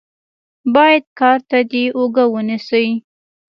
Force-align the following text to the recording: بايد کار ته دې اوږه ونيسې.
بايد 0.73 1.03
کار 1.19 1.39
ته 1.49 1.57
دې 1.71 1.83
اوږه 1.97 2.25
ونيسې. 2.33 2.85